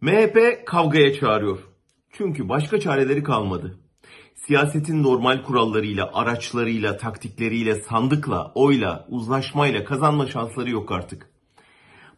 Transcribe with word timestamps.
MHP 0.00 0.66
kavgaya 0.66 1.14
çağırıyor. 1.14 1.58
Çünkü 2.12 2.48
başka 2.48 2.80
çareleri 2.80 3.22
kalmadı. 3.22 3.78
Siyasetin 4.34 5.02
normal 5.02 5.42
kurallarıyla, 5.42 6.10
araçlarıyla, 6.14 6.96
taktikleriyle, 6.96 7.74
sandıkla, 7.74 8.52
oyla, 8.54 9.06
uzlaşmayla 9.08 9.84
kazanma 9.84 10.26
şansları 10.26 10.70
yok 10.70 10.92
artık. 10.92 11.30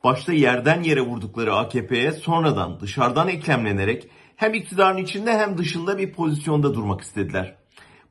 Başta 0.05 0.33
yerden 0.33 0.83
yere 0.83 1.01
vurdukları 1.01 1.55
AKP'ye 1.55 2.13
sonradan 2.13 2.81
dışarıdan 2.81 3.29
eklemlenerek 3.29 4.09
hem 4.37 4.55
iktidarın 4.55 4.99
içinde 4.99 5.39
hem 5.39 5.59
dışında 5.59 5.99
bir 5.99 6.13
pozisyonda 6.13 6.75
durmak 6.75 7.01
istediler. 7.01 7.57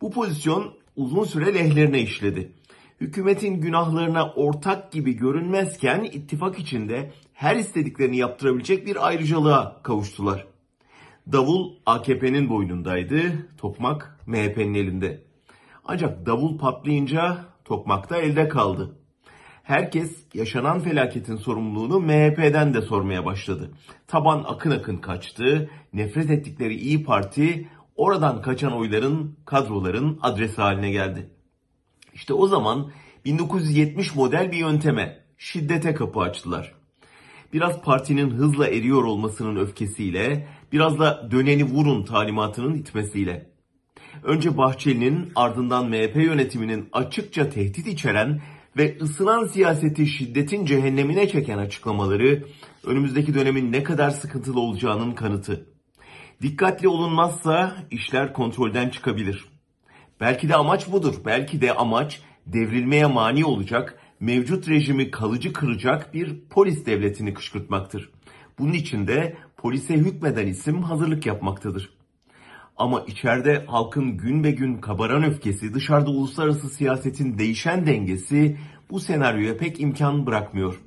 Bu 0.02 0.12
pozisyon 0.12 0.74
uzun 0.96 1.24
süre 1.24 1.54
lehlerine 1.54 2.02
işledi. 2.02 2.54
Hükümetin 3.02 3.62
günahlarına 3.62 4.32
ortak 4.34 4.92
gibi 4.92 5.14
görünmezken 5.14 6.04
ittifak 6.04 6.60
içinde 6.60 7.12
her 7.34 7.56
istediklerini 7.56 8.18
yaptırabilecek 8.18 8.86
bir 8.86 9.08
ayrıcalığa 9.08 9.82
kavuştular. 9.84 10.48
Davul 11.32 11.74
AKP'nin 11.86 12.50
boynundaydı, 12.50 13.48
tokmak 13.58 14.20
MHP'nin 14.26 14.74
elinde. 14.74 15.24
Ancak 15.86 16.26
davul 16.26 16.58
patlayınca 16.58 17.38
tokmak 17.66 18.10
da 18.10 18.18
elde 18.18 18.48
kaldı. 18.48 18.96
Herkes 19.64 20.26
yaşanan 20.34 20.80
felaketin 20.80 21.36
sorumluluğunu 21.36 22.00
MHP'den 22.00 22.74
de 22.74 22.82
sormaya 22.82 23.26
başladı. 23.26 23.72
Taban 24.08 24.44
akın 24.48 24.72
akın 24.72 24.98
kaçtı, 24.98 25.70
nefret 25.94 26.30
ettikleri 26.30 26.76
İyi 26.76 27.04
Parti 27.04 27.68
oradan 27.96 28.42
kaçan 28.42 28.74
oyların, 28.74 29.38
kadroların 29.46 30.20
adresi 30.22 30.62
haline 30.62 30.92
geldi. 30.92 31.30
İşte 32.20 32.34
o 32.34 32.48
zaman 32.48 32.92
1970 33.26 34.16
model 34.16 34.52
bir 34.52 34.58
yönteme, 34.58 35.20
şiddete 35.38 35.94
kapı 35.94 36.20
açtılar. 36.20 36.74
Biraz 37.54 37.82
partinin 37.82 38.30
hızla 38.30 38.68
eriyor 38.68 39.04
olmasının 39.04 39.56
öfkesiyle, 39.56 40.48
biraz 40.72 41.00
da 41.00 41.32
döneni 41.32 41.64
vurun 41.64 42.04
talimatının 42.04 42.74
itmesiyle. 42.74 43.50
Önce 44.24 44.58
Bahçeli'nin 44.58 45.32
ardından 45.36 45.90
MHP 45.90 46.16
yönetiminin 46.16 46.90
açıkça 46.94 47.50
tehdit 47.50 47.88
içeren 47.88 48.42
ve 48.78 48.98
ısınan 49.02 49.48
siyaseti 49.48 50.08
şiddetin 50.08 50.66
cehennemine 50.66 51.28
çeken 51.28 51.58
açıklamaları 51.58 52.44
önümüzdeki 52.84 53.34
dönemin 53.34 53.72
ne 53.72 53.84
kadar 53.84 54.10
sıkıntılı 54.10 54.60
olacağının 54.60 55.12
kanıtı. 55.12 55.66
Dikkatli 56.42 56.88
olunmazsa 56.88 57.76
işler 57.92 58.34
kontrolden 58.34 58.90
çıkabilir. 58.90 59.59
Belki 60.20 60.50
de 60.50 60.56
amaç 60.56 60.92
budur. 60.92 61.16
Belki 61.26 61.62
de 61.62 61.74
amaç 61.74 62.22
devrilmeye 62.48 63.06
mani 63.06 63.46
olacak, 63.46 64.00
mevcut 64.20 64.70
rejimi 64.70 65.12
kalıcı 65.12 65.54
kıracak 65.54 66.14
bir 66.14 66.40
polis 66.50 66.86
devletini 66.86 67.34
kışkırtmaktır. 67.34 68.10
Bunun 68.60 68.74
için 68.74 69.08
de 69.08 69.38
polise 69.58 69.94
hükmeden 69.94 70.48
isim 70.48 70.84
hazırlık 70.84 71.26
yapmaktadır. 71.26 71.90
Ama 72.78 73.02
içeride 73.08 73.66
halkın 73.68 74.18
gün 74.18 74.44
be 74.44 74.52
gün 74.52 74.78
kabaran 74.78 75.24
öfkesi, 75.24 75.74
dışarıda 75.74 76.10
uluslararası 76.10 76.70
siyasetin 76.70 77.38
değişen 77.38 77.86
dengesi 77.86 78.58
bu 78.90 79.00
senaryoya 79.00 79.58
pek 79.58 79.80
imkan 79.80 80.26
bırakmıyor. 80.26 80.82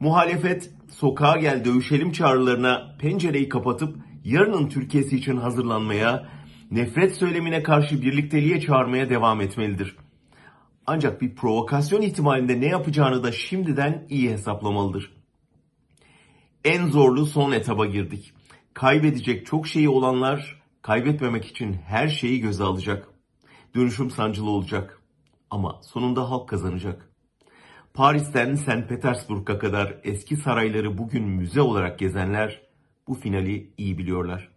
Muhalefet 0.00 0.70
sokağa 0.90 1.36
gel 1.36 1.64
dövüşelim 1.64 2.12
çağrılarına 2.12 2.96
pencereyi 2.98 3.48
kapatıp 3.48 3.96
yarının 4.24 4.68
Türkiye'si 4.68 5.16
için 5.16 5.36
hazırlanmaya, 5.36 6.28
nefret 6.70 7.16
söylemine 7.16 7.62
karşı 7.62 8.02
birlikteliğe 8.02 8.60
çağırmaya 8.60 9.10
devam 9.10 9.40
etmelidir. 9.40 9.96
Ancak 10.86 11.22
bir 11.22 11.34
provokasyon 11.34 12.02
ihtimalinde 12.02 12.60
ne 12.60 12.66
yapacağını 12.66 13.22
da 13.22 13.32
şimdiden 13.32 14.06
iyi 14.08 14.30
hesaplamalıdır. 14.30 15.12
En 16.64 16.86
zorlu 16.86 17.26
son 17.26 17.52
etaba 17.52 17.86
girdik. 17.86 18.32
Kaybedecek 18.74 19.46
çok 19.46 19.68
şeyi 19.68 19.88
olanlar 19.88 20.62
kaybetmemek 20.82 21.44
için 21.44 21.72
her 21.72 22.08
şeyi 22.08 22.40
göze 22.40 22.64
alacak. 22.64 23.08
Dönüşüm 23.74 24.10
sancılı 24.10 24.50
olacak. 24.50 25.02
Ama 25.50 25.80
sonunda 25.82 26.30
halk 26.30 26.48
kazanacak. 26.48 27.10
Paris'ten 27.94 28.54
St. 28.54 28.88
Petersburg'a 28.88 29.58
kadar 29.58 30.00
eski 30.04 30.36
sarayları 30.36 30.98
bugün 30.98 31.24
müze 31.24 31.60
olarak 31.60 31.98
gezenler 31.98 32.62
bu 33.08 33.14
finali 33.14 33.70
iyi 33.78 33.98
biliyorlar. 33.98 34.55